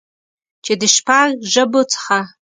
[0.63, 2.19] چې د شپږ ژبو څخه